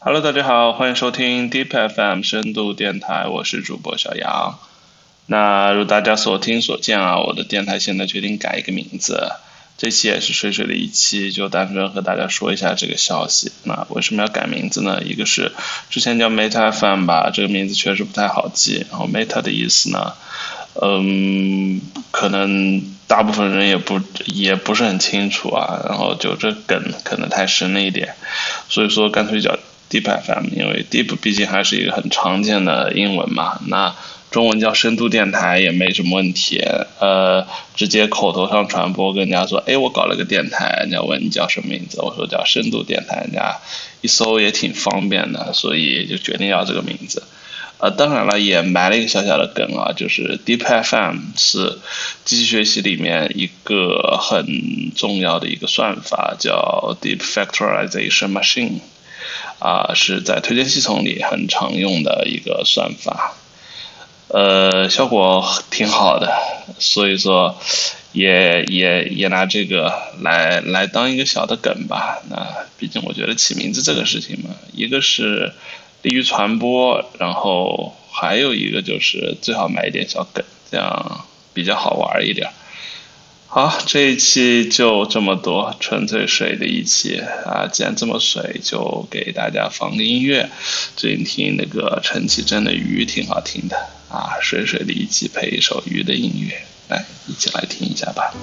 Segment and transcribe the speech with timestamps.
[0.00, 4.58] Hello，大家好，欢迎收听 Deep FM 深度电台，我是主播小杨。
[5.26, 9.32] 那如大家所听所见啊，我的电台现在决定改一个名字，
[9.78, 13.52] 这期也是水水的一期，就单纯和大家说一下这个消息。
[13.62, 15.02] 那为什么要改名字呢？
[15.02, 15.52] 一个是
[15.88, 18.84] 之前叫 Meta FM 吧，这个名字确实不太好记。
[18.90, 20.12] 然后 Meta 的意思呢，
[20.82, 21.80] 嗯，
[22.10, 25.80] 可能大部分人也不也不是很清楚啊。
[25.88, 28.14] 然后就这梗可能太深了一点，
[28.68, 29.58] 所以说干脆叫。
[29.90, 33.94] Deep FM，因为 Deep 毕竟还是一个很常见的英文嘛，那
[34.30, 36.60] 中文叫深度电台也没什么问题，
[36.98, 43.58] 呃，直接口头上传播，跟人家说，哎，我搞了个电台，人家问你叫什么名字，我说叫深度电台，人家
[44.00, 47.22] 一搜也挺方便的，所以就决定要这个名字。
[47.78, 51.78] 呃，当然了，也埋了一个小小的梗啊，就是 Deep FM 是
[52.24, 58.80] 机器学习里面一个很重要的一个算法，叫 Deep Factorization Machine。
[59.58, 63.34] 啊，是在推荐系统里很常用的一个算法，
[64.28, 66.32] 呃，效果挺好的，
[66.78, 67.58] 所以说
[68.12, 72.22] 也也也拿这个来来当一个小的梗吧。
[72.28, 75.52] 那毕竟我觉得起名字这个事情嘛，一个是
[76.02, 82.50] 利于传播，然后还有一个就是最好埋一点小梗，这样比较好玩一点。
[83.54, 87.68] 好，这一期就这么多，纯粹水的一期啊！
[87.72, 90.50] 既然这么水，就给大家放个音乐。
[90.96, 93.76] 最近听那个陈绮贞的《鱼》挺好听的
[94.10, 96.52] 啊，水水的一期配一首《鱼》的音乐，
[96.88, 98.34] 来一起来听一下吧。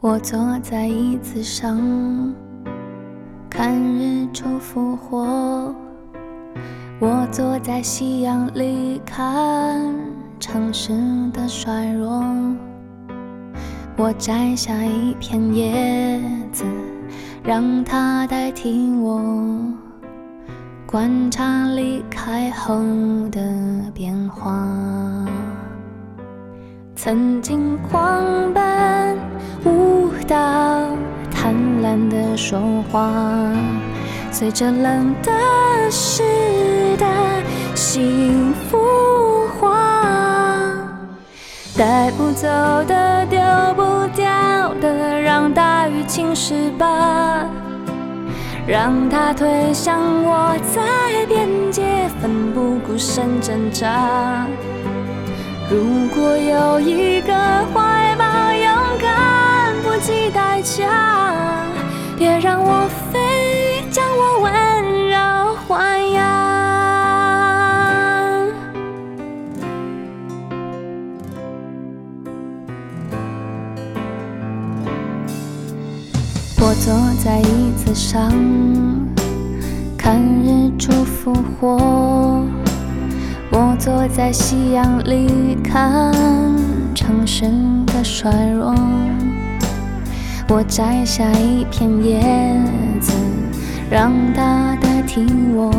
[0.00, 2.41] 我坐在椅子上。
[3.62, 5.72] 看日出复活，
[6.98, 9.94] 我坐在夕阳里看
[10.40, 10.92] 城市
[11.32, 12.24] 的衰弱。
[13.96, 16.64] 我摘下一片叶子，
[17.44, 19.22] 让它代替我，
[20.84, 22.74] 观察离开后
[23.30, 23.40] 的
[23.94, 25.24] 变化。
[26.96, 29.16] 曾经狂奔
[29.64, 30.61] 舞蹈。
[32.08, 32.60] 的说
[32.90, 33.10] 话，
[34.30, 35.32] 随着冷的
[35.90, 36.22] 湿
[36.96, 37.06] 的
[37.74, 40.72] 幸福化，
[41.76, 42.46] 带不走
[42.86, 43.40] 的丢
[43.74, 47.46] 不掉的，让大雨侵蚀吧，
[48.66, 51.82] 让它推向我在边界，
[52.20, 54.46] 奋不顾身挣扎。
[55.70, 57.32] 如果有一个
[57.72, 60.86] 怀抱，勇敢不计代价。
[62.22, 63.18] 别让我飞，
[63.90, 64.52] 将我温
[65.10, 65.18] 柔
[65.66, 65.74] 豢
[66.12, 66.22] 养。
[76.60, 76.94] 我坐
[77.24, 78.30] 在椅子上，
[79.98, 82.44] 看日出复活。
[83.50, 86.14] 我坐在夕阳里，看
[86.94, 87.50] 城市
[87.86, 88.72] 的衰弱。
[90.48, 92.20] 我摘下一片叶
[93.00, 93.12] 子，
[93.90, 95.72] 让它代替我，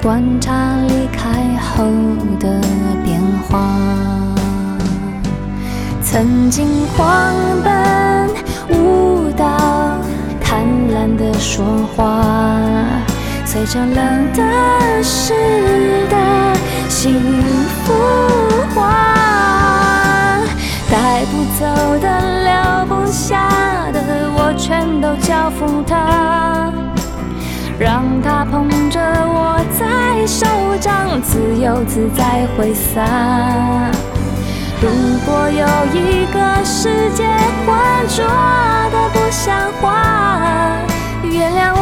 [0.00, 0.54] 观察
[0.86, 1.84] 离开后
[2.38, 2.60] 的
[3.04, 3.58] 变化。
[6.02, 6.66] 曾经
[6.96, 7.34] 狂
[7.64, 8.30] 奔
[8.68, 9.98] 舞蹈，
[10.40, 11.64] 贪婪的说
[11.96, 12.22] 话，
[13.44, 15.34] 随着冷的湿
[16.08, 16.16] 的
[16.88, 17.20] 幸
[17.84, 17.92] 福
[18.74, 19.59] 化。
[20.90, 21.64] 带不走
[22.00, 22.06] 的、
[22.42, 23.48] 留不下
[23.92, 23.98] 的，
[24.34, 26.72] 我全都交付他，
[27.78, 30.46] 让他捧着我在手
[30.80, 33.00] 掌，自由自在挥洒。
[34.82, 34.88] 如
[35.24, 37.24] 果有一个世界
[37.64, 37.68] 浑
[38.08, 38.24] 浊
[38.90, 40.76] 的不像话，
[41.22, 41.72] 原谅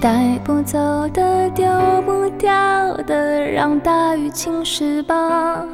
[0.00, 0.78] 带不走
[1.08, 1.66] 的，丢
[2.04, 2.48] 不掉
[3.06, 5.64] 的让大雨侵蚀吧，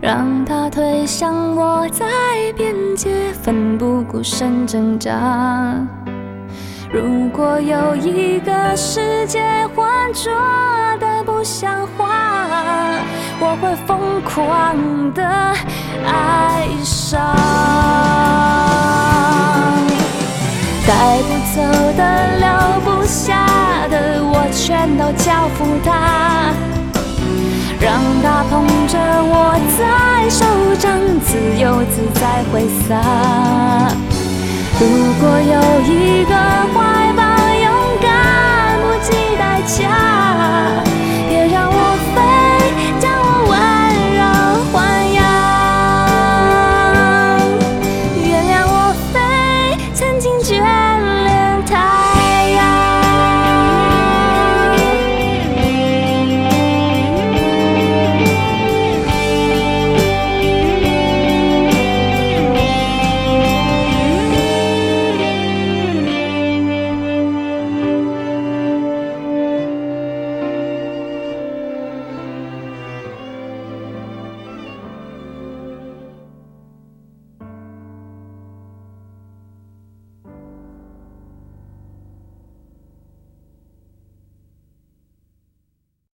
[0.00, 2.06] 让它推向我在
[2.56, 5.74] 边界，奋不顾身挣扎。
[6.90, 9.42] 如果有一个世界
[9.74, 10.32] 浑浊
[10.98, 12.14] 的不像话，
[13.38, 14.76] 我我会疯狂
[15.14, 16.15] 的爱
[25.08, 26.50] 我交付他，
[27.80, 30.44] 让他捧着我在手
[30.80, 32.90] 掌，自由自在挥洒。
[34.80, 34.82] 如
[35.20, 36.34] 果有一个
[36.74, 36.95] 花。